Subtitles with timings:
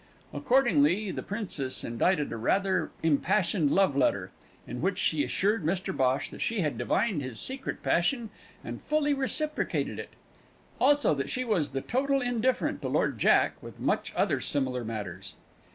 [0.33, 4.31] Accordingly the Princess indicted a rather impassioned love letter,
[4.65, 8.31] in which she assured Mr Bhosh that she had divined his secret passion
[8.63, 10.09] and fully reciprocated it,
[10.79, 15.35] also that she was the total indifferent to Lord Jack, with much other similar matters.